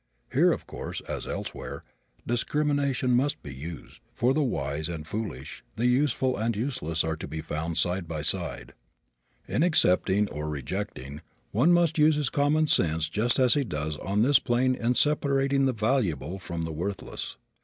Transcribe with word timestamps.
Here, 0.33 0.51
of 0.51 0.65
course, 0.65 1.01
as 1.01 1.27
elsewhere, 1.27 1.83
discrimination 2.25 3.11
must 3.15 3.43
be 3.43 3.53
used, 3.53 4.01
for 4.15 4.33
the 4.33 4.41
wise 4.41 4.89
and 4.89 5.05
foolish, 5.05 5.63
the 5.75 5.85
useful 5.85 6.35
and 6.37 6.55
useless 6.55 7.03
are 7.03 7.15
to 7.15 7.27
be 7.27 7.39
found 7.39 7.77
side 7.77 8.07
by 8.07 8.23
side. 8.23 8.73
In 9.47 9.61
accepting 9.61 10.27
or 10.31 10.49
rejecting, 10.49 11.21
one 11.51 11.71
must 11.71 11.99
use 11.99 12.15
his 12.15 12.31
common 12.31 12.65
sense 12.65 13.07
just 13.09 13.37
as 13.37 13.53
he 13.53 13.63
does 13.63 13.95
on 13.97 14.23
this 14.23 14.39
plane 14.39 14.73
in 14.73 14.95
separating 14.95 15.65
the 15.67 15.71
valuable 15.71 16.39
from 16.39 16.63
the 16.63 16.73
worthless. 16.73 17.37